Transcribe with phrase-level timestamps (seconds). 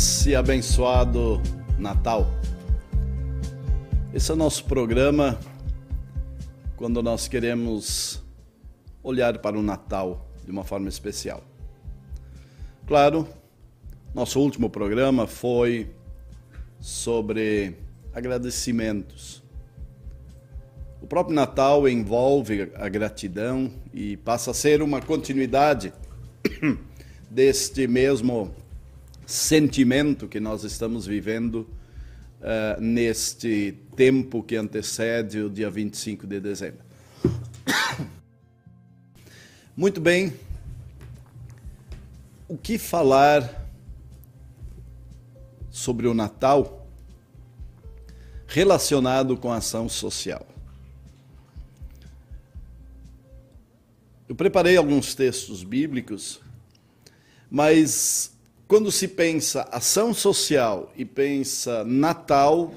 [0.00, 1.42] feliz e abençoado
[1.78, 2.26] Natal.
[4.14, 5.38] Esse é o nosso programa
[6.74, 8.22] quando nós queremos
[9.02, 11.44] olhar para o Natal de uma forma especial.
[12.86, 13.28] Claro,
[14.14, 15.90] nosso último programa foi
[16.80, 17.76] sobre
[18.14, 19.42] agradecimentos.
[21.02, 25.92] O próprio Natal envolve a gratidão e passa a ser uma continuidade
[27.30, 28.54] deste mesmo
[29.30, 31.68] sentimento que nós estamos vivendo
[32.40, 36.80] uh, neste tempo que antecede o dia 25 de dezembro.
[39.76, 40.34] Muito bem,
[42.48, 43.70] o que falar
[45.70, 46.88] sobre o Natal
[48.48, 50.44] relacionado com a ação social?
[54.28, 56.40] Eu preparei alguns textos bíblicos,
[57.48, 58.36] mas
[58.70, 62.72] quando se pensa ação social e pensa Natal,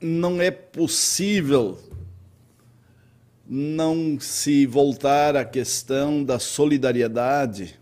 [0.00, 1.78] não é possível
[3.46, 7.78] não se voltar à questão da solidariedade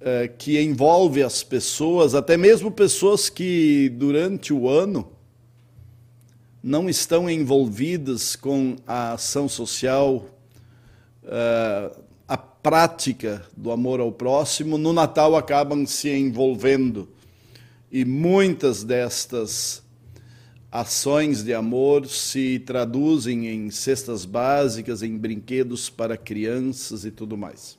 [0.00, 5.10] é, que envolve as pessoas, até mesmo pessoas que durante o ano
[6.62, 10.24] não estão envolvidas com a ação social
[11.24, 12.11] é,
[12.62, 17.08] prática do amor ao próximo, no Natal acabam se envolvendo.
[17.90, 19.82] E muitas destas
[20.70, 27.76] ações de amor se traduzem em cestas básicas, em brinquedos para crianças e tudo mais.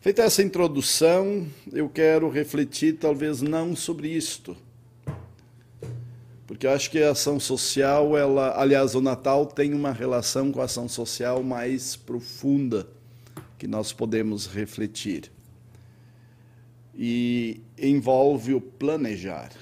[0.00, 4.56] Feita essa introdução, eu quero refletir talvez não sobre isto,
[6.46, 10.64] porque acho que a ação social, ela, aliás, o Natal tem uma relação com a
[10.64, 12.95] ação social mais profunda
[13.58, 15.30] que nós podemos refletir.
[16.94, 19.52] E envolve o planejar.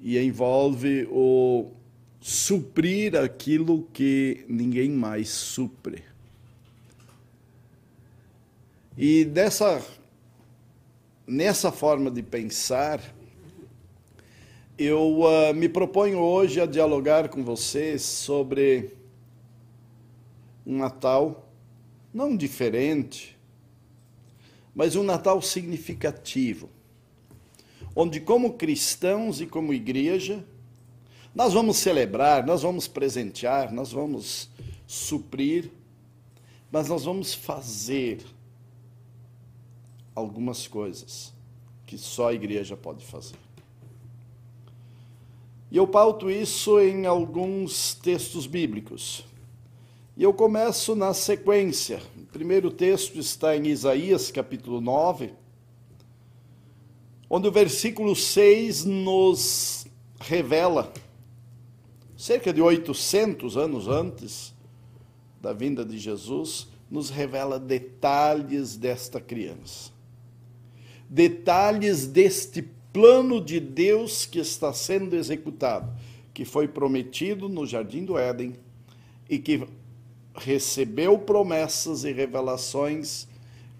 [0.00, 1.70] E envolve o
[2.20, 6.04] suprir aquilo que ninguém mais supre.
[8.96, 9.84] E dessa
[11.26, 13.02] nessa forma de pensar,
[14.78, 18.96] eu uh, me proponho hoje a dialogar com vocês sobre
[20.66, 21.47] um Natal
[22.18, 23.38] não diferente,
[24.74, 26.68] mas um Natal significativo,
[27.94, 30.44] onde, como cristãos e como igreja,
[31.32, 34.50] nós vamos celebrar, nós vamos presentear, nós vamos
[34.84, 35.70] suprir,
[36.72, 38.26] mas nós vamos fazer
[40.12, 41.32] algumas coisas
[41.86, 43.38] que só a igreja pode fazer.
[45.70, 49.24] E eu pauto isso em alguns textos bíblicos.
[50.18, 52.02] E eu começo na sequência.
[52.16, 55.32] O primeiro texto está em Isaías, capítulo 9,
[57.30, 59.86] onde o versículo 6 nos
[60.18, 60.92] revela,
[62.16, 64.52] cerca de 800 anos antes
[65.40, 69.92] da vinda de Jesus, nos revela detalhes desta criança.
[71.08, 75.96] Detalhes deste plano de Deus que está sendo executado,
[76.34, 78.56] que foi prometido no jardim do Éden
[79.30, 79.77] e que
[80.38, 83.26] recebeu promessas e revelações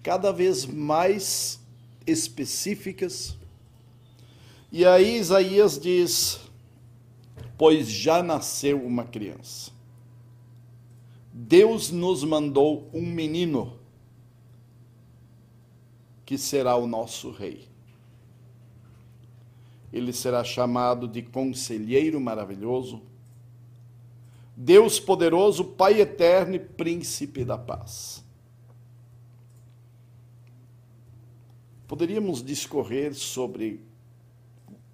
[0.03, 1.59] cada vez mais
[2.05, 3.37] específicas.
[4.71, 6.39] E aí Isaías diz:
[7.57, 9.71] Pois já nasceu uma criança.
[11.33, 13.79] Deus nos mandou um menino
[16.25, 17.67] que será o nosso rei.
[19.91, 23.01] Ele será chamado de Conselheiro Maravilhoso,
[24.61, 28.21] Deus poderoso, Pai eterno e príncipe da paz.
[31.87, 33.81] Poderíamos discorrer sobre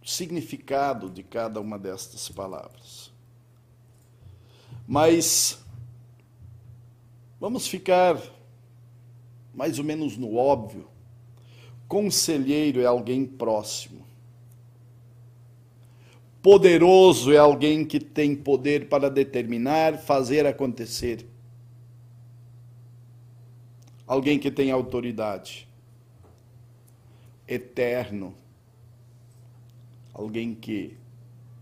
[0.04, 3.12] o significado de cada uma destas palavras.
[4.88, 5.58] Mas
[7.40, 8.22] vamos ficar
[9.52, 10.88] mais ou menos no óbvio.
[11.88, 14.05] Conselheiro é alguém próximo
[16.46, 21.28] Poderoso é alguém que tem poder para determinar, fazer acontecer.
[24.06, 25.68] Alguém que tem autoridade.
[27.48, 28.36] Eterno.
[30.14, 30.96] Alguém que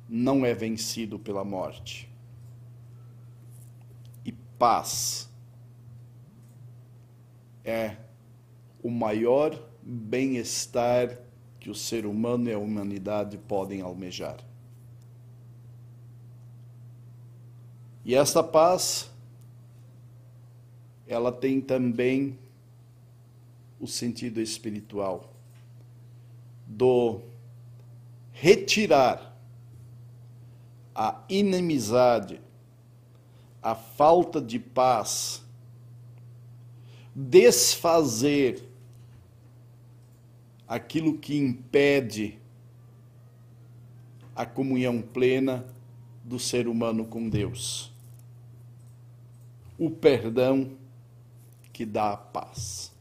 [0.09, 2.11] não é vencido pela morte.
[4.25, 5.29] E paz
[7.63, 7.95] é
[8.83, 11.19] o maior bem-estar
[11.57, 14.43] que o ser humano e a humanidade podem almejar.
[18.05, 19.09] E esta paz,
[21.07, 22.37] ela tem também
[23.79, 25.33] o sentido espiritual
[26.65, 27.21] do
[28.31, 29.37] retirar
[30.93, 32.41] a inimizade,
[33.61, 35.43] a falta de paz,
[37.15, 38.67] desfazer
[40.67, 42.39] aquilo que impede
[44.35, 45.65] a comunhão plena
[46.23, 47.92] do ser humano com Deus.
[49.77, 50.71] O perdão
[51.71, 52.91] que dá a paz.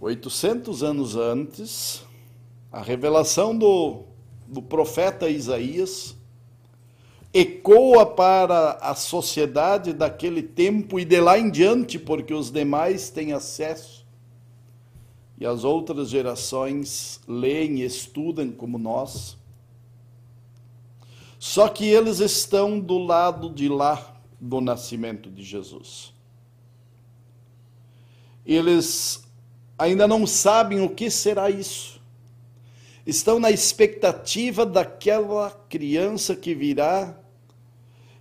[0.00, 2.02] 800 anos antes,
[2.70, 4.04] a revelação do,
[4.46, 6.16] do profeta Isaías
[7.32, 13.32] ecoa para a sociedade daquele tempo e de lá em diante, porque os demais têm
[13.32, 14.06] acesso
[15.40, 19.36] e as outras gerações leem estudam como nós.
[21.48, 26.12] Só que eles estão do lado de lá do nascimento de Jesus.
[28.44, 29.24] Eles
[29.78, 32.02] ainda não sabem o que será isso.
[33.06, 37.18] Estão na expectativa daquela criança que virá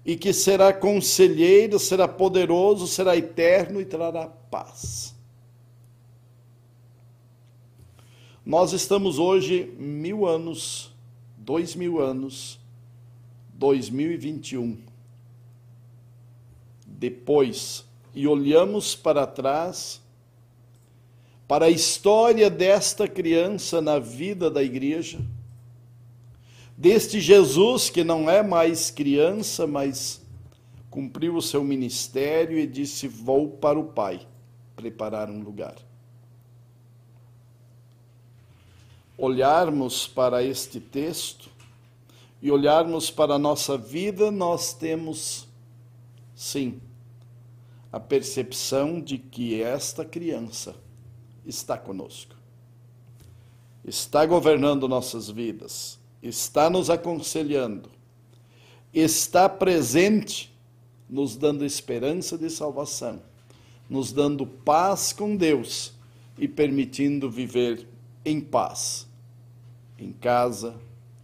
[0.06, 5.14] e que será conselheiro, será poderoso, será eterno e trará paz.
[8.46, 10.96] Nós estamos hoje mil anos,
[11.38, 12.66] dois mil anos,
[13.58, 14.78] 2021.
[16.86, 20.02] Depois, e olhamos para trás
[21.48, 25.20] para a história desta criança na vida da igreja,
[26.76, 30.22] deste Jesus que não é mais criança, mas
[30.90, 34.28] cumpriu o seu ministério e disse: Vou para o Pai
[34.76, 35.76] preparar um lugar.
[39.18, 41.57] Olharmos para este texto
[42.42, 45.48] e olharmos para a nossa vida, nós temos,
[46.36, 46.80] sim,
[47.92, 50.76] a percepção de que esta criança
[51.46, 52.36] está conosco.
[53.84, 57.90] Está governando nossas vidas, está nos aconselhando,
[58.94, 60.54] está presente,
[61.10, 63.22] nos dando esperança de salvação,
[63.90, 65.94] nos dando paz com Deus
[66.38, 67.88] e permitindo viver
[68.26, 69.08] em paz,
[69.98, 70.76] em casa,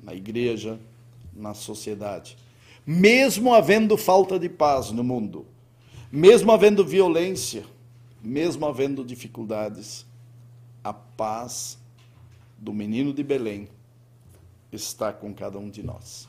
[0.01, 0.79] na igreja,
[1.35, 2.37] na sociedade.
[2.85, 5.45] Mesmo havendo falta de paz no mundo,
[6.11, 7.65] mesmo havendo violência,
[8.21, 10.05] mesmo havendo dificuldades,
[10.83, 11.77] a paz
[12.57, 13.67] do menino de Belém
[14.71, 16.27] está com cada um de nós.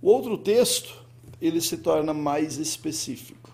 [0.00, 1.02] O outro texto,
[1.40, 3.50] ele se torna mais específico.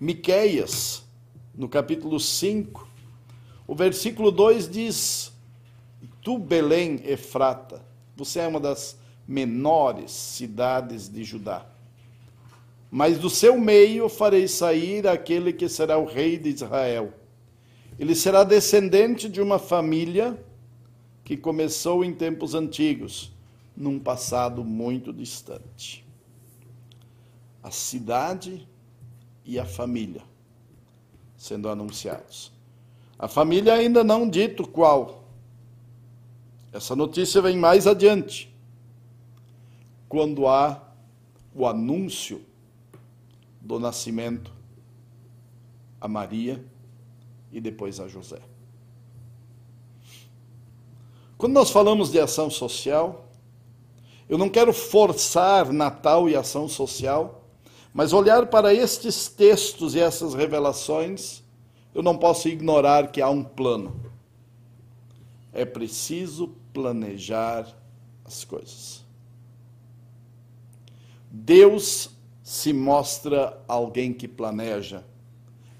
[0.00, 1.04] Miqueias,
[1.54, 2.87] no capítulo 5,
[3.68, 5.32] o versículo 2 diz:
[6.20, 7.80] Tu, Belém, Efrata,
[8.16, 8.98] você é uma das
[9.28, 11.64] menores cidades de Judá
[12.90, 17.12] mas do seu meio farei sair aquele que será o rei de Israel.
[17.98, 20.42] Ele será descendente de uma família
[21.24, 23.32] que começou em tempos antigos,
[23.76, 26.04] num passado muito distante.
[27.62, 28.66] A cidade
[29.44, 30.22] e a família
[31.36, 32.52] sendo anunciados.
[33.18, 35.24] A família ainda não dito qual.
[36.72, 38.54] Essa notícia vem mais adiante,
[40.08, 40.80] quando há
[41.54, 42.40] o anúncio
[43.60, 44.52] do nascimento
[46.00, 46.64] a Maria
[47.50, 48.40] e depois a José.
[51.36, 53.28] Quando nós falamos de ação social,
[54.28, 57.42] eu não quero forçar Natal e ação social,
[57.92, 61.42] mas olhar para estes textos e essas revelações,
[61.94, 64.00] eu não posso ignorar que há um plano.
[65.52, 67.66] É preciso planejar
[68.24, 69.04] as coisas.
[71.30, 72.10] Deus
[72.42, 75.04] se mostra alguém que planeja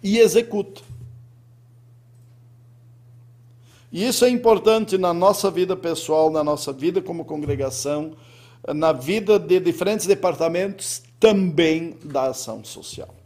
[0.03, 0.83] e executa.
[3.91, 8.15] E isso é importante na nossa vida pessoal, na nossa vida como congregação,
[8.75, 13.18] na vida de diferentes departamentos também da ação social.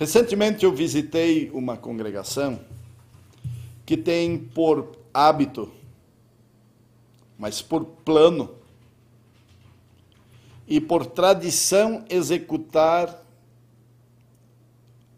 [0.00, 2.58] Recentemente eu visitei uma congregação
[3.84, 5.70] que tem por hábito,
[7.36, 8.54] mas por plano,
[10.66, 13.22] e por tradição executar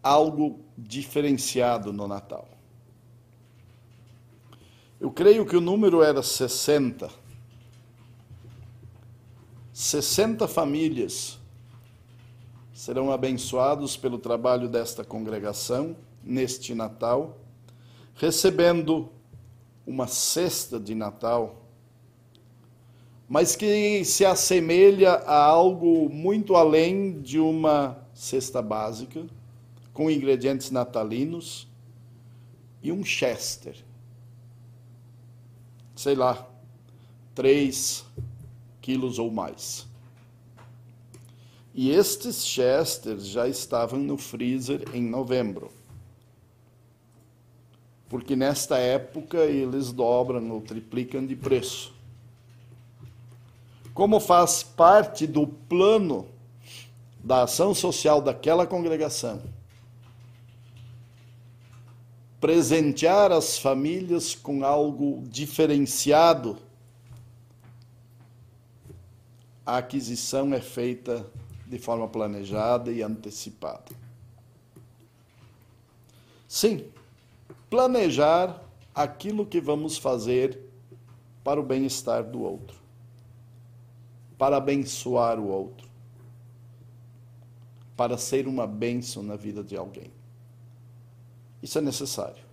[0.03, 2.49] algo diferenciado no Natal.
[4.99, 7.09] Eu creio que o número era 60.
[9.73, 11.39] 60 famílias
[12.83, 17.39] serão abençoados pelo trabalho desta congregação neste Natal,
[18.17, 19.09] recebendo
[19.87, 21.63] uma cesta de Natal
[23.29, 29.25] mas que se assemelha a algo muito além de uma cesta básica,
[29.93, 31.69] com ingredientes natalinos
[32.83, 33.77] e um chester.
[35.95, 36.51] Sei lá,
[37.33, 38.05] três
[38.81, 39.92] quilos ou mais.
[41.75, 45.71] E estes chesters já estavam no freezer em novembro.
[48.09, 51.95] Porque nesta época eles dobram ou triplicam de preço.
[53.95, 56.27] Como faz parte do plano
[57.25, 59.43] da ação social daquela congregação,
[62.41, 66.59] presentear as famílias com algo diferenciado,
[69.65, 71.25] a aquisição é feita
[71.73, 73.97] de forma planejada e antecipada.
[76.47, 76.85] Sim,
[77.71, 78.63] planejar
[78.95, 80.61] aquilo que vamos fazer
[81.43, 82.77] para o bem-estar do outro,
[84.37, 85.89] para abençoar o outro,
[87.97, 90.11] para ser uma bênção na vida de alguém.
[91.63, 92.45] Isso é necessário.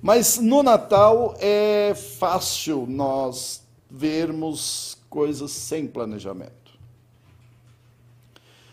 [0.00, 6.61] Mas no Natal é fácil nós vermos coisas sem planejamento.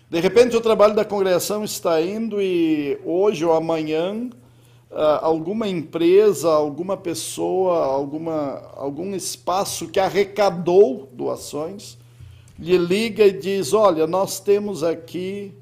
[0.10, 4.28] De repente, o trabalho da congregação está indo e hoje ou amanhã,
[4.90, 11.96] ah, alguma empresa, alguma pessoa, alguma, algum espaço que arrecadou doações,
[12.58, 15.54] lhe liga e diz: Olha, nós temos aqui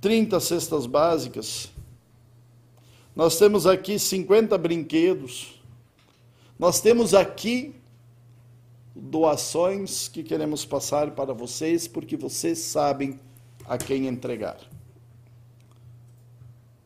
[0.00, 1.68] 30 cestas básicas,
[3.14, 5.60] nós temos aqui 50 brinquedos,
[6.58, 7.74] nós temos aqui
[9.00, 13.18] doações que queremos passar para vocês, porque vocês sabem
[13.66, 14.58] a quem entregar.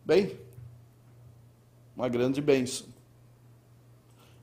[0.04, 0.37] Bem,
[1.97, 2.87] uma grande bênção.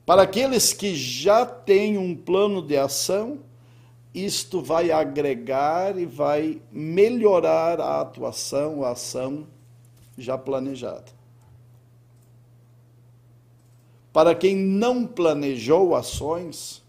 [0.04, 3.38] Para aqueles que já têm um plano de ação,
[4.12, 9.46] isto vai agregar e vai melhorar a atuação, a ação
[10.18, 11.12] já planejada.
[14.12, 16.82] Para quem não planejou ações,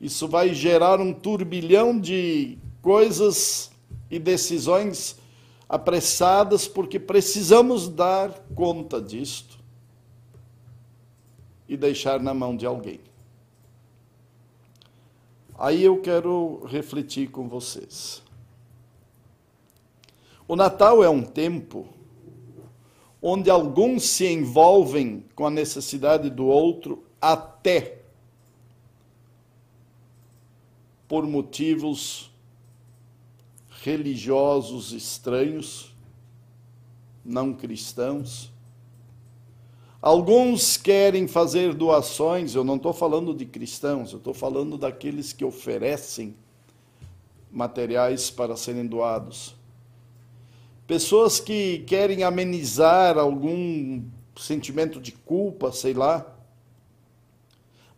[0.00, 3.70] isso vai gerar um turbilhão de coisas
[4.10, 5.18] e decisões
[5.68, 9.58] apressadas, porque precisamos dar conta disto
[11.68, 13.00] e deixar na mão de alguém.
[15.58, 18.22] Aí eu quero refletir com vocês.
[20.46, 21.86] O Natal é um tempo
[23.20, 27.97] onde alguns se envolvem com a necessidade do outro até
[31.08, 32.30] por motivos
[33.82, 35.94] religiosos estranhos,
[37.24, 38.52] não cristãos.
[40.00, 45.44] Alguns querem fazer doações, eu não estou falando de cristãos, eu estou falando daqueles que
[45.44, 46.36] oferecem
[47.50, 49.56] materiais para serem doados.
[50.86, 54.02] Pessoas que querem amenizar algum
[54.36, 56.37] sentimento de culpa, sei lá,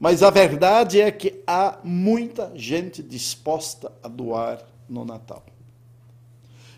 [0.01, 5.45] mas a verdade é que há muita gente disposta a doar no Natal.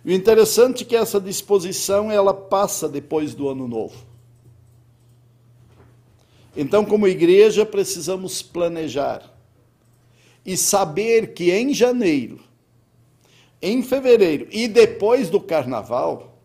[0.04, 3.94] E o interessante é que essa disposição ela passa depois do Ano Novo.
[6.56, 9.32] Então, como igreja, precisamos planejar
[10.44, 12.40] e saber que em janeiro,
[13.62, 16.40] em fevereiro e depois do carnaval,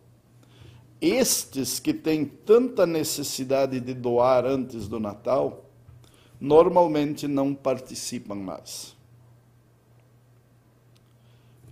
[1.00, 5.67] estes que têm tanta necessidade de doar antes do Natal,
[6.40, 8.96] normalmente não participam mais.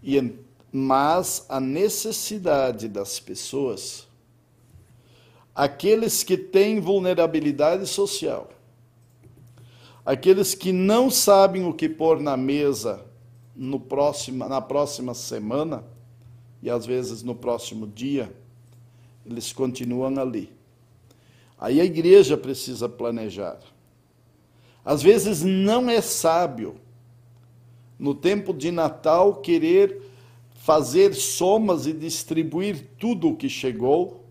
[0.02, 0.38] E,
[0.72, 4.06] mas a necessidade das pessoas,
[5.54, 8.50] aqueles que têm vulnerabilidade social,
[10.04, 13.04] aqueles que não sabem o que pôr na mesa
[13.54, 15.84] no próximo, na próxima semana,
[16.62, 18.32] e às vezes no próximo dia,
[19.24, 20.52] eles continuam ali.
[21.58, 23.58] Aí a igreja precisa planejar.
[24.86, 26.76] Às vezes não é sábio,
[27.98, 30.00] no tempo de Natal, querer
[30.54, 34.24] fazer somas e distribuir tudo o que chegou,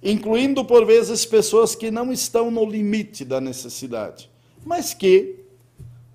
[0.00, 4.30] incluindo por vezes pessoas que não estão no limite da necessidade,
[4.64, 5.40] mas que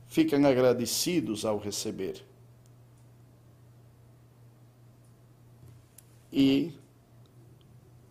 [0.07, 2.23] ficam agradecidos ao receber.
[6.31, 6.71] E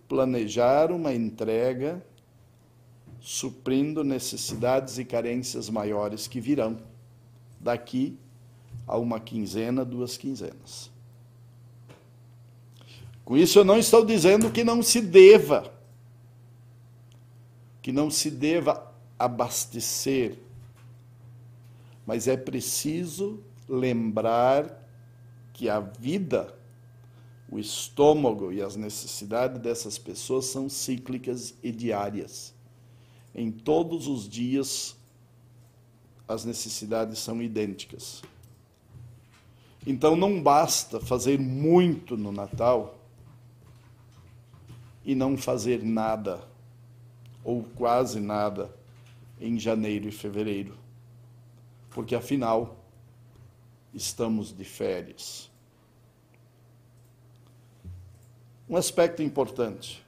[0.06, 2.04] planejar uma entrega
[3.26, 6.78] suprindo necessidades e carências maiores que virão
[7.59, 8.16] daqui
[8.87, 10.92] a uma quinzena, duas quinzenas.
[13.25, 15.75] Com isso, eu não estou dizendo que não se deva,
[17.83, 20.38] que não se deva abastecer
[22.06, 24.88] Mas é preciso lembrar
[25.52, 26.56] que a vida,
[27.49, 32.55] o estômago e as necessidades dessas pessoas são cíclicas e diárias.
[33.38, 34.96] Em todos os dias,
[36.26, 38.22] as necessidades são idênticas.
[39.86, 42.98] Então não basta fazer muito no Natal
[45.04, 46.48] e não fazer nada,
[47.44, 48.74] ou quase nada,
[49.38, 50.74] em janeiro e fevereiro.
[51.90, 52.74] Porque afinal,
[53.92, 55.50] estamos de férias.
[58.66, 60.05] Um aspecto importante.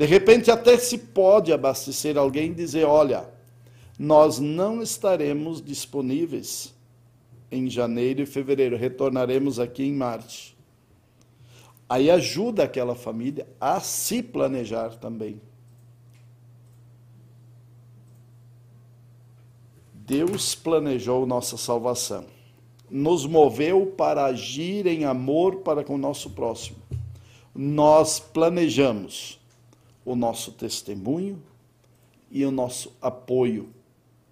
[0.00, 3.28] De repente, até se pode abastecer alguém e dizer: olha,
[3.98, 6.74] nós não estaremos disponíveis
[7.52, 10.56] em janeiro e fevereiro, retornaremos aqui em março.
[11.86, 15.38] Aí ajuda aquela família a se planejar também.
[19.92, 22.24] Deus planejou nossa salvação
[22.90, 26.78] nos moveu para agir em amor para com o nosso próximo.
[27.54, 29.39] Nós planejamos
[30.04, 31.42] o nosso testemunho
[32.30, 33.72] e o nosso apoio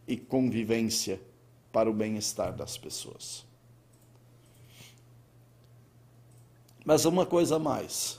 [0.06, 1.20] e convivência
[1.72, 3.44] para o bem-estar das pessoas.
[6.84, 8.18] Mas uma coisa a mais.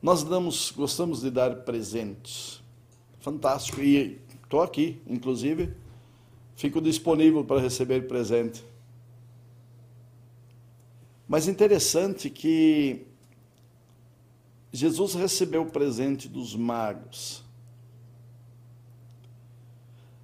[0.00, 2.62] Nós damos, gostamos de dar presentes.
[3.20, 3.80] Fantástico.
[3.82, 5.74] E estou aqui, inclusive,
[6.62, 8.64] Fico disponível para receber presente.
[11.26, 13.04] Mas interessante que
[14.72, 17.44] Jesus recebeu o presente dos magos.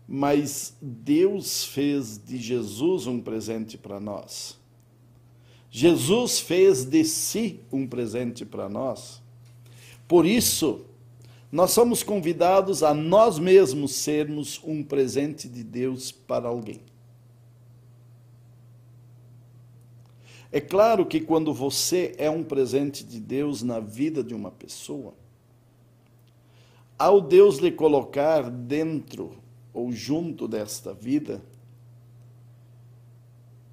[0.07, 4.59] Mas Deus fez de Jesus um presente para nós.
[5.71, 9.21] Jesus fez de si um presente para nós.
[10.09, 10.87] Por isso,
[11.53, 16.81] nós somos convidados a nós mesmos sermos um presente de Deus para alguém.
[20.51, 25.15] É claro que quando você é um presente de Deus na vida de uma pessoa,
[26.99, 29.37] ao Deus lhe colocar dentro
[29.73, 31.43] ou junto desta vida,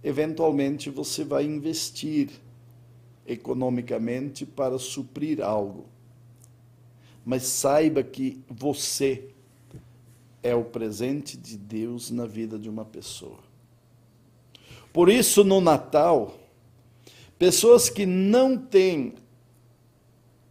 [0.03, 2.29] eventualmente você vai investir
[3.25, 5.85] economicamente para suprir algo
[7.25, 9.29] mas saiba que você
[10.43, 13.39] é o presente de Deus na vida de uma pessoa.
[14.93, 16.35] Por isso, no Natal,
[17.37, 19.15] pessoas que não têm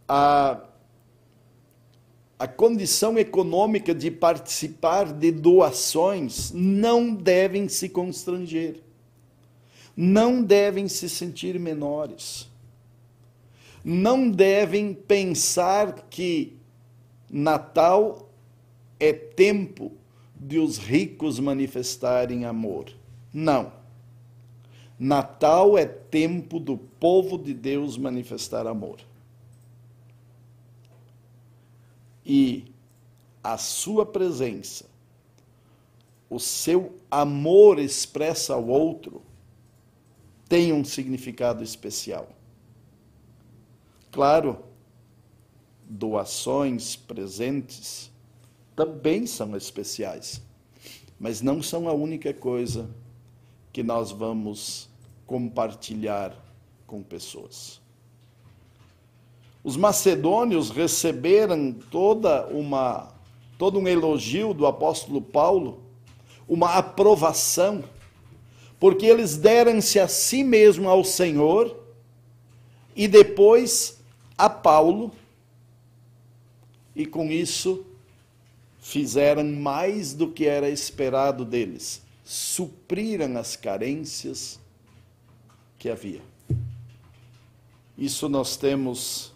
[0.07, 0.61] a,
[2.37, 8.81] a condição econômica de participar de doações não devem se constranger,
[9.95, 12.47] não devem se sentir menores,
[13.83, 16.57] não devem pensar que
[17.29, 18.29] Natal
[18.99, 19.91] é tempo
[20.35, 22.85] de os ricos manifestarem amor.
[23.33, 23.71] Não.
[24.97, 28.99] Natal é tempo do povo de Deus manifestar amor.
[32.25, 32.65] E
[33.43, 34.85] a sua presença,
[36.29, 39.21] o seu amor expressa ao outro,
[40.47, 42.29] tem um significado especial.
[44.11, 44.63] Claro,
[45.87, 48.09] doações, presentes,
[48.75, 50.41] também são especiais,
[51.19, 52.89] mas não são a única coisa
[53.75, 54.87] que nós vamos
[55.27, 56.33] compartilhar
[56.87, 57.81] com pessoas.
[59.61, 63.13] Os macedônios receberam toda uma
[63.57, 65.83] todo um elogio do apóstolo Paulo,
[66.47, 67.83] uma aprovação,
[68.79, 71.77] porque eles deram-se a si mesmo ao Senhor
[72.95, 74.01] e depois
[74.37, 75.11] a Paulo
[76.95, 77.85] e com isso
[78.79, 84.59] fizeram mais do que era esperado deles, supriram as carências
[85.79, 86.21] que havia.
[87.97, 89.31] Isso nós temos,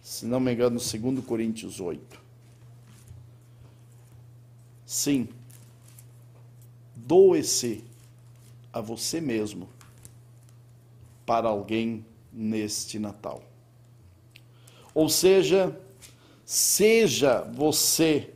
[0.00, 2.20] se não me engano, 2 Coríntios 8.
[4.86, 5.28] Sim,
[6.94, 7.82] doe-se
[8.72, 9.68] a você mesmo
[11.26, 13.42] para alguém neste Natal.
[14.94, 15.76] Ou seja,
[16.52, 18.34] Seja você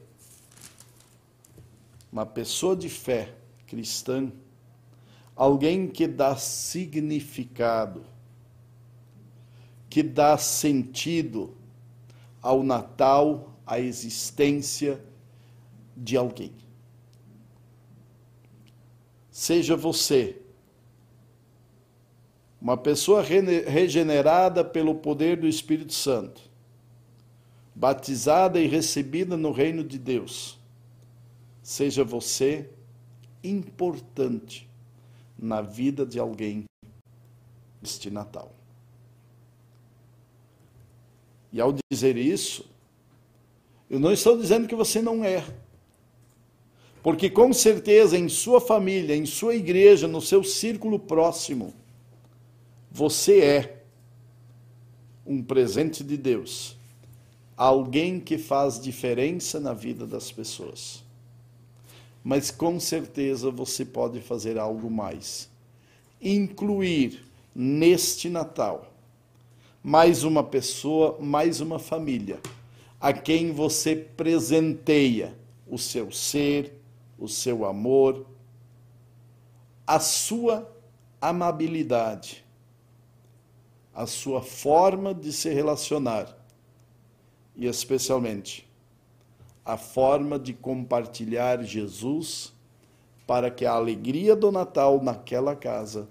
[2.15, 3.35] uma pessoa de fé
[3.67, 4.31] cristã,
[5.35, 8.07] alguém que dá significado,
[9.91, 11.57] que dá sentido
[12.41, 15.05] ao Natal, à existência
[15.97, 16.53] de alguém.
[19.29, 20.41] Seja você
[22.61, 26.43] uma pessoa regenerada pelo poder do Espírito Santo
[27.75, 30.63] batizada e recebida no reino de Deus,
[31.65, 32.69] seja você
[33.43, 34.69] importante
[35.37, 36.65] na vida de alguém
[37.83, 38.55] este Natal.
[41.51, 42.69] E ao dizer isso,
[43.89, 45.43] eu não estou dizendo que você não é.
[47.03, 51.75] Porque com certeza em sua família, em sua igreja, no seu círculo próximo,
[52.91, 53.85] você é
[55.27, 56.77] um presente de Deus,
[57.57, 61.04] alguém que faz diferença na vida das pessoas.
[62.25, 65.49] Mas com certeza você pode fazer algo mais.
[66.21, 67.23] Incluir
[67.55, 68.91] neste Natal
[69.87, 72.41] mais uma pessoa, mais uma família,
[72.99, 75.37] a quem você presenteia
[75.69, 76.81] o seu ser,
[77.19, 78.25] o seu amor,
[79.87, 80.67] a sua
[81.21, 82.43] amabilidade,
[83.93, 86.35] a sua forma de se relacionar
[87.55, 88.64] e, especialmente,
[89.65, 92.53] a forma de compartilhar Jesus
[93.27, 96.09] para que a alegria do Natal naquela casa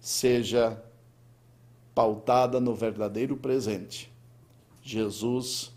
[0.00, 0.80] seja
[1.94, 4.10] pautada no verdadeiro presente,
[4.82, 5.72] Jesus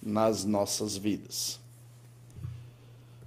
[0.00, 1.58] nas nossas vidas.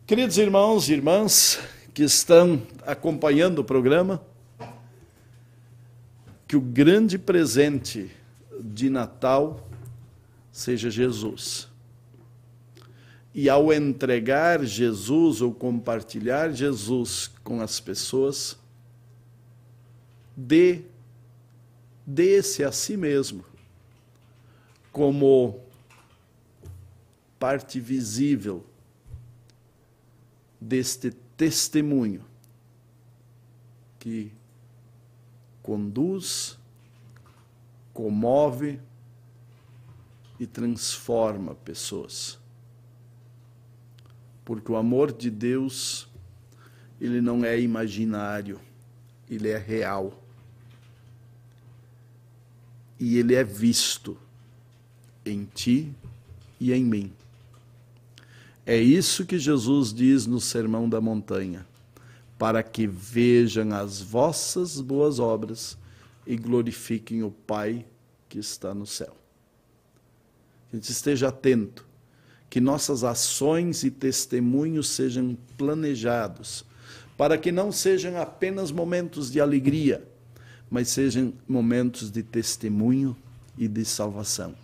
[0.05, 1.59] Queridos irmãos e irmãs
[1.93, 4.21] que estão acompanhando o programa,
[6.47, 8.09] que o grande presente
[8.61, 9.67] de Natal
[10.49, 11.67] seja Jesus.
[13.37, 18.57] E ao entregar Jesus ou compartilhar Jesus com as pessoas,
[20.35, 20.81] dê
[22.03, 23.45] dê-se a si mesmo
[24.91, 25.59] como
[27.37, 28.65] parte visível
[30.59, 32.25] deste testemunho
[33.99, 34.31] que
[35.61, 36.57] conduz,
[37.93, 38.79] comove
[40.39, 42.39] e transforma pessoas.
[44.47, 46.07] Porque o amor de Deus,
[47.01, 48.61] ele não é imaginário,
[49.29, 50.23] ele é real
[52.97, 54.17] e ele é visto
[55.25, 55.93] em ti
[56.61, 57.11] e em mim.
[58.65, 61.67] É isso que Jesus diz no Sermão da Montanha,
[62.39, 65.77] para que vejam as vossas boas obras
[66.25, 67.85] e glorifiquem o Pai
[68.29, 69.13] que está no céu.
[70.69, 71.85] Que a gente esteja atento,
[72.57, 76.65] que nossas ações e testemunhos sejam planejados,
[77.15, 80.03] para que não sejam apenas momentos de alegria,
[80.67, 83.15] mas sejam momentos de testemunho
[83.55, 84.55] e de salvação.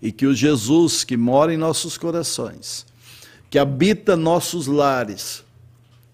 [0.00, 2.86] E que o Jesus que mora em nossos corações,
[3.50, 5.42] que habita nossos lares,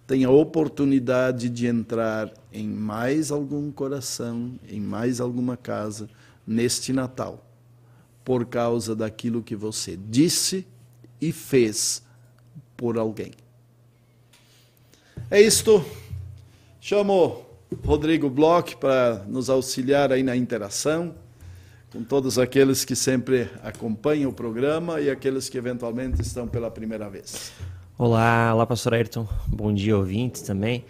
[0.06, 6.08] tenha oportunidade de entrar em mais algum coração, em mais alguma casa
[6.46, 7.45] neste Natal,
[8.26, 10.66] por causa daquilo que você disse
[11.20, 12.02] e fez
[12.76, 13.30] por alguém.
[15.30, 15.84] É isto.
[16.80, 17.46] Chamo
[17.84, 21.14] Rodrigo Bloch para nos auxiliar aí na interação
[21.92, 27.08] com todos aqueles que sempre acompanham o programa e aqueles que eventualmente estão pela primeira
[27.08, 27.52] vez.
[27.96, 29.28] Olá, olá, pastor Ayrton.
[29.46, 30.84] Bom dia, ouvintes também.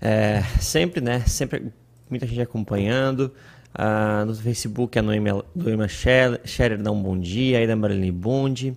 [0.00, 1.24] É, sempre, né?
[1.26, 1.72] Sempre
[2.08, 3.34] muita gente acompanhando.
[3.74, 7.58] Ah, no Facebook, a Noema, Noema Scherer dá um bom dia.
[7.58, 8.76] Aí da Marilene Bond.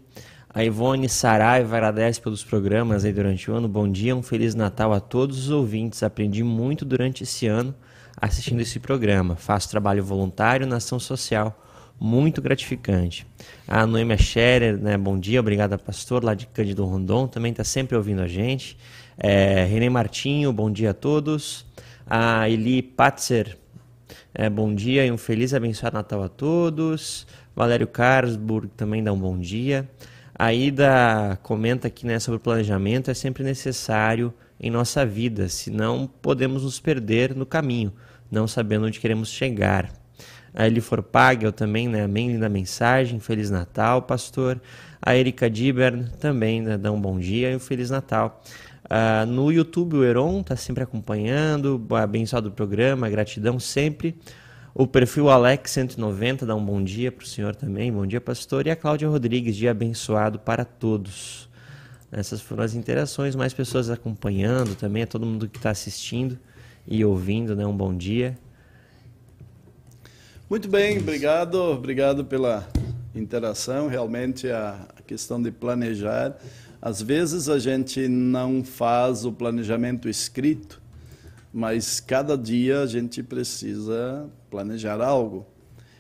[0.53, 3.69] A Ivone Saraiva agradece pelos programas aí durante o ano.
[3.69, 6.03] Bom dia, um Feliz Natal a todos os ouvintes.
[6.03, 7.73] Aprendi muito durante esse ano
[8.21, 9.35] assistindo esse programa.
[9.35, 11.59] Faço trabalho voluntário na ação social,
[11.99, 13.25] muito gratificante.
[13.67, 17.97] A Noêmia Scherer, né, bom dia, obrigada pastor, lá de Cândido Rondon, também está sempre
[17.97, 18.77] ouvindo a gente.
[19.17, 21.65] É, Renê Martinho, bom dia a todos.
[22.05, 23.57] A Eli Patzer,
[24.33, 27.27] é, bom dia e um feliz abençoado Natal a todos.
[27.55, 29.89] Valério Carlsburg também dá um bom dia.
[30.33, 36.09] A Ida comenta que né, sobre o planejamento é sempre necessário em nossa vida, senão
[36.21, 37.91] podemos nos perder no caminho,
[38.31, 39.91] não sabendo onde queremos chegar.
[40.53, 42.03] A Elifor Pagel também, né?
[42.03, 43.19] Amém, linda mensagem.
[43.19, 44.61] Feliz Natal, pastor.
[45.01, 48.41] A Erika Dibern também né, dá um bom dia e um Feliz Natal.
[48.91, 51.81] Uh, no YouTube, o Heron está sempre acompanhando.
[51.91, 54.17] Abençoado o programa, gratidão sempre.
[54.73, 57.89] O perfil Alex190 dá um bom dia para o senhor também.
[57.89, 58.67] Bom dia, pastor.
[58.67, 61.49] E a Cláudia Rodrigues, dia abençoado para todos.
[62.11, 66.37] Essas foram as interações, mais pessoas acompanhando também, a todo mundo que está assistindo
[66.85, 67.65] e ouvindo, né?
[67.65, 68.37] Um bom dia.
[70.49, 72.67] Muito bem, obrigado, obrigado pela
[73.15, 73.87] interação.
[73.87, 76.37] Realmente a questão de planejar,
[76.81, 80.81] às vezes a gente não faz o planejamento escrito,
[81.53, 85.45] mas cada dia a gente precisa planejar algo.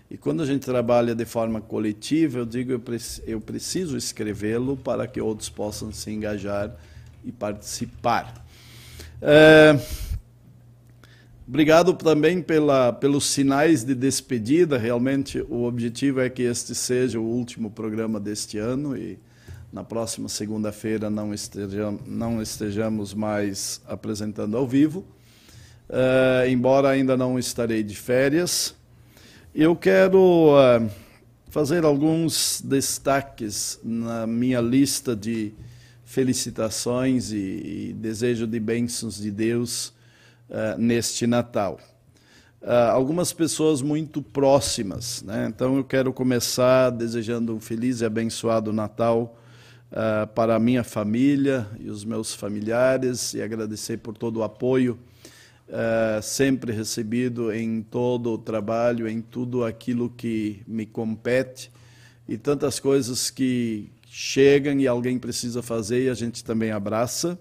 [0.09, 2.81] E quando a gente trabalha de forma coletiva, eu digo
[3.25, 6.75] eu, preciso escrevê-lo para que outros possam se engajar
[7.23, 8.43] e participar.
[9.21, 9.79] É,
[11.47, 14.77] obrigado também pela, pelos sinais de despedida.
[14.77, 19.19] Realmente, o objetivo é que este seja o último programa deste ano e
[19.71, 21.31] na próxima segunda-feira não,
[22.05, 25.05] não estejamos mais apresentando ao vivo.
[25.89, 28.75] Uh, embora ainda não estarei de férias.
[29.55, 30.89] Eu quero uh,
[31.49, 35.53] fazer alguns destaques na minha lista de
[36.05, 37.37] felicitações e,
[37.89, 39.93] e desejo de bênçãos de Deus
[40.49, 41.79] uh, neste Natal.
[42.61, 45.47] Uh, algumas pessoas muito próximas, né?
[45.49, 49.35] então eu quero começar desejando um feliz e abençoado Natal
[49.91, 54.97] uh, para a minha família e os meus familiares e agradecer por todo o apoio
[55.71, 61.71] uh, sempre recebido em todo o trabalho, em tudo aquilo que me compete
[62.27, 67.39] e tantas coisas que chegam e alguém precisa fazer e a gente também abraça.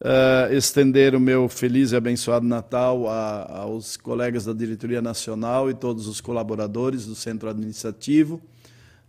[0.00, 5.74] Uh, estender o meu feliz e abençoado Natal a, aos colegas da Diretoria Nacional e
[5.74, 8.42] todos os colaboradores do Centro Administrativo,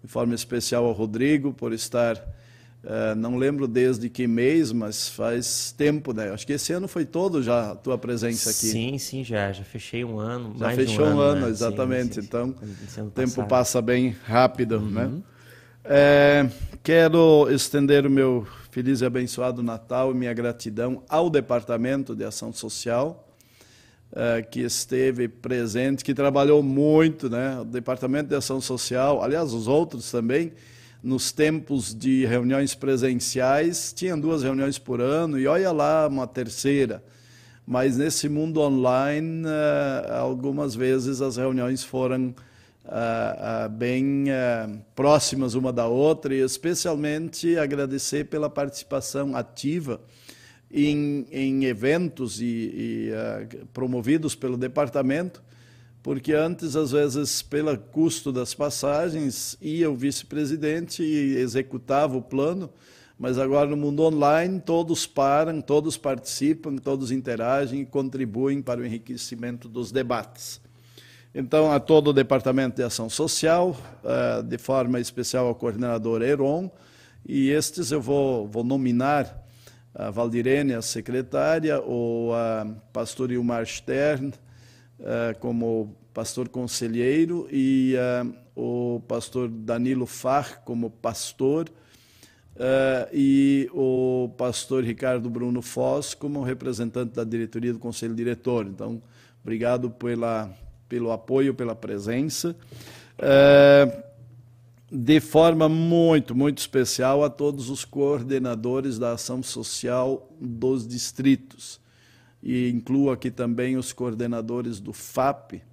[0.04, 2.22] de forma especial ao Rodrigo por estar
[2.84, 6.32] Uh, não lembro desde que mês, mas faz tempo, né?
[6.32, 8.68] Acho que esse ano foi todo já a tua presença aqui.
[8.68, 9.54] Sim, sim, já.
[9.54, 10.54] Já fechei um ano.
[10.60, 11.50] Já fechou um, um ano, né?
[11.50, 12.16] exatamente.
[12.16, 12.50] Sim, sim, então,
[13.06, 13.48] o tempo passado.
[13.48, 14.90] passa bem rápido, uhum.
[14.90, 15.12] né?
[15.86, 16.50] É,
[16.84, 22.52] quero estender o meu feliz e abençoado Natal e minha gratidão ao Departamento de Ação
[22.52, 23.33] Social,
[24.16, 27.60] é, que esteve presente, que trabalhou muito, né?
[27.60, 30.54] O Departamento de Ação Social, aliás, os outros também,
[31.02, 37.04] nos tempos de reuniões presenciais, tinham duas reuniões por ano, e olha lá uma terceira.
[37.66, 42.36] Mas nesse mundo online, uh, algumas vezes as reuniões foram
[42.86, 44.26] uh, bem
[44.94, 50.00] próximas uma da outra, e especialmente agradecer pela participação ativa
[50.74, 55.44] em, em eventos e, e promovidos pelo departamento,
[56.02, 62.70] porque antes, às vezes, pelo custo das passagens, ia o vice-presidente e executava o plano,
[63.18, 68.86] mas agora no mundo online todos param, todos participam, todos interagem e contribuem para o
[68.86, 70.60] enriquecimento dos debates.
[71.34, 76.70] Então, a todo o Departamento de Ação Social, eh, de forma especial ao coordenador Heron,
[77.26, 79.43] e estes eu vou, vou nominar
[79.94, 84.34] a Valdirene, a secretária, o a pastor Ilmar Stern,
[85.00, 91.70] uh, como pastor conselheiro e uh, o pastor Danilo Far como pastor
[92.56, 98.66] uh, e o pastor Ricardo Bruno Foz como representante da diretoria do conselho diretor.
[98.68, 99.02] Então,
[99.44, 100.52] obrigado pela,
[100.88, 102.56] pelo apoio, pela presença.
[104.96, 111.82] De forma muito, muito especial a todos os coordenadores da ação social dos distritos
[112.44, 115.64] e incluo aqui também os coordenadores do FAP,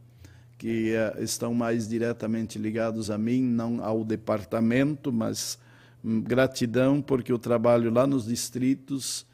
[0.57, 5.59] que uh, estão mais diretamente ligados a mim, não ao departamento, mas
[6.03, 9.27] um, gratidão porque o trabalho lá nos distritos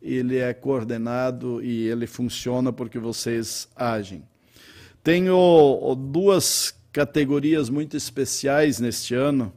[0.00, 4.22] ele é coordenado e ele funciona porque vocês agem.
[5.02, 9.52] Tenho duas categorias muito especiais neste ano.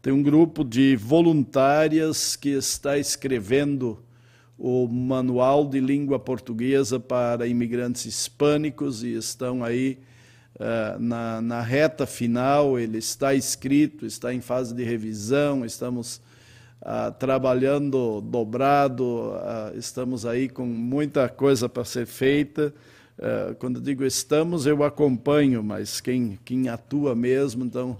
[0.00, 4.02] Tem um grupo de voluntárias que está escrevendo
[4.58, 9.98] o Manual de Língua Portuguesa para Imigrantes Hispânicos e estão aí
[10.54, 12.78] uh, na, na reta final.
[12.78, 16.16] Ele está escrito, está em fase de revisão, estamos
[16.80, 22.72] uh, trabalhando dobrado, uh, estamos aí com muita coisa para ser feita.
[23.58, 27.96] Quando digo estamos, eu acompanho, mas quem, quem atua mesmo, então.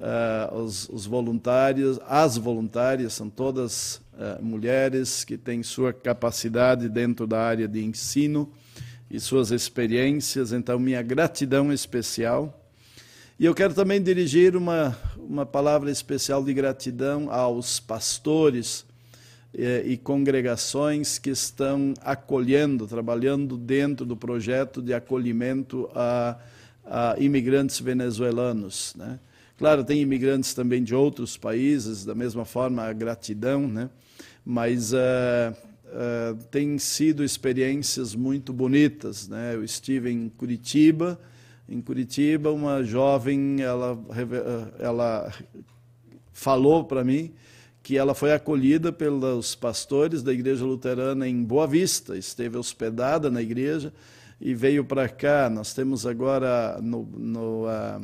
[0.00, 7.24] Uh, os, os, voluntários, as voluntárias são todas uh, mulheres que têm sua capacidade dentro
[7.24, 8.50] da área de ensino
[9.08, 12.58] e suas experiências, então minha gratidão especial.
[13.38, 18.91] E eu quero também dirigir uma, uma palavra especial de gratidão aos pastores eh,
[19.54, 26.38] e congregações que estão acolhendo, trabalhando dentro do projeto de acolhimento a,
[26.86, 29.18] a imigrantes venezuelanos, né?
[29.62, 33.90] Claro, tem imigrantes também de outros países, da mesma forma, a gratidão, né?
[34.44, 39.28] mas uh, uh, tem sido experiências muito bonitas.
[39.28, 39.54] Né?
[39.54, 41.20] Eu estive em Curitiba,
[41.68, 43.96] em Curitiba, uma jovem, ela,
[44.80, 45.32] ela
[46.32, 47.32] falou para mim
[47.82, 53.42] que ela foi acolhida pelos pastores da igreja luterana em Boa Vista, esteve hospedada na
[53.42, 53.92] igreja
[54.40, 55.50] e veio para cá.
[55.50, 58.00] Nós temos agora no, no uh,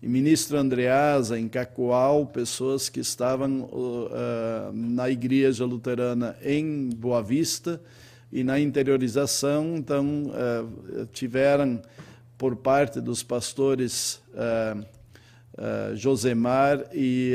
[0.00, 7.80] Ministro Andreasa, em Cacoal, pessoas que estavam uh, na igreja luterana em Boa Vista
[8.30, 11.82] e na interiorização, então uh, tiveram
[12.36, 14.22] por parte dos pastores
[15.96, 17.32] Josemar e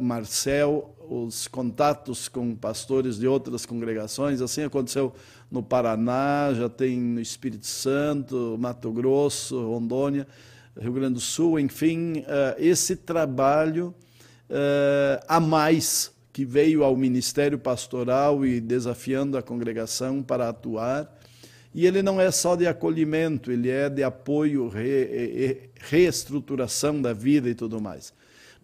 [0.00, 4.40] Marcel os contatos com pastores de outras congregações.
[4.40, 5.14] Assim aconteceu
[5.50, 10.26] no Paraná, já tem no Espírito Santo, Mato Grosso, Rondônia.
[10.78, 13.94] Rio Grande do Sul, enfim, uh, esse trabalho
[14.50, 21.10] uh, a mais que veio ao ministério pastoral e desafiando a congregação para atuar.
[21.74, 27.48] E ele não é só de acolhimento, ele é de apoio, re, reestruturação da vida
[27.48, 28.12] e tudo mais.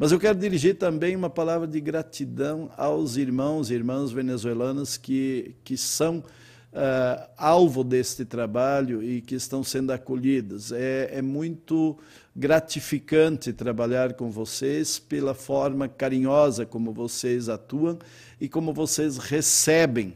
[0.02, 5.54] Mas eu quero dirigir também uma palavra de gratidão aos irmãos e irmãs venezuelanas que,
[5.62, 10.72] que são uh, alvo deste trabalho e que estão sendo acolhidas.
[10.72, 11.96] É, é muito
[12.34, 17.96] gratificante trabalhar com vocês pela forma carinhosa como vocês atuam
[18.40, 20.08] e como vocês recebem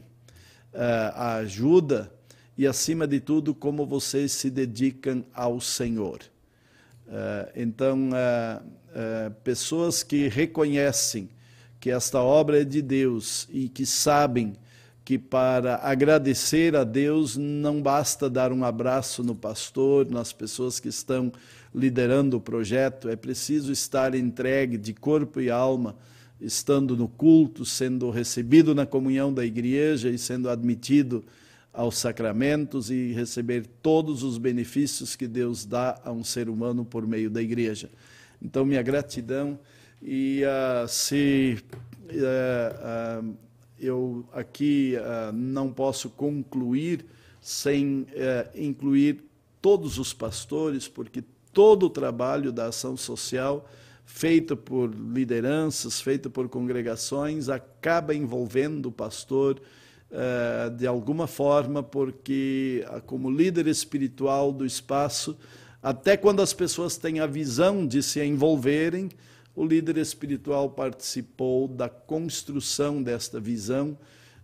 [0.73, 2.11] uh, a ajuda
[2.57, 6.19] e, acima de tudo, como vocês se dedicam ao Senhor.
[7.07, 11.29] Uh, então, uh, uh, pessoas que reconhecem
[11.79, 14.55] que esta obra é de Deus e que sabem
[15.05, 20.89] que para agradecer a Deus não basta dar um abraço no pastor, nas pessoas que
[20.89, 21.31] estão
[21.73, 25.95] liderando o projeto, é preciso estar entregue de corpo e alma,
[26.41, 31.23] estando no culto, sendo recebido na comunhão da igreja e sendo admitido
[31.71, 37.07] aos sacramentos e receber todos os benefícios que Deus dá a um ser humano por
[37.07, 37.89] meio da igreja.
[38.41, 39.59] Então, minha gratidão.
[40.01, 41.57] E uh, se
[42.03, 43.37] uh, uh,
[43.79, 47.05] eu aqui uh, não posso concluir
[47.41, 48.07] sem uh,
[48.55, 49.23] incluir
[49.61, 51.23] todos os pastores, porque
[51.53, 53.67] todo o trabalho da ação social
[54.05, 59.61] feito por lideranças, feito por congregações, acaba envolvendo o pastor
[60.11, 65.37] uh, de alguma forma, porque como líder espiritual do espaço,
[65.89, 69.09] até quando as pessoas têm a visão de se envolverem,
[69.55, 73.97] o líder espiritual participou da construção desta visão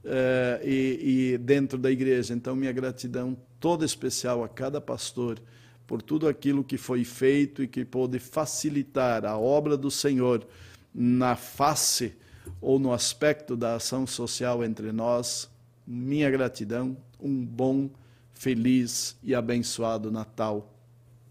[0.06, 2.34] uh, e, e, dentro da igreja.
[2.34, 5.38] Então, minha gratidão toda especial a cada pastor
[5.86, 10.48] por tudo aquilo que foi feito e que pôde facilitar a obra do Senhor
[10.96, 12.16] na face
[12.62, 15.50] ou no aspecto da ação social entre nós.
[15.86, 17.90] Minha gratidão, um bom,
[18.34, 20.73] feliz e abençoado Natal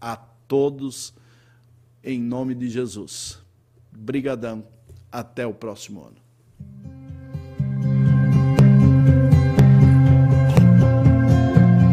[0.03, 1.13] a todos,
[2.03, 3.39] em nome de Jesus.
[3.89, 4.67] Brigadão.
[5.09, 6.22] Até o próximo ano.